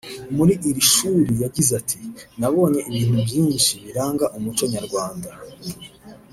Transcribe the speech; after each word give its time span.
muri 0.35 0.53
iri 0.69 0.81
shuri 0.93 1.33
yagize 1.43 1.71
ati” 1.81 1.97
Nabonye 2.39 2.81
ibintu 2.89 3.17
byinshi 3.27 3.71
biranga 3.83 4.25
umuco 4.37 4.63
nyarwanda 4.73 5.29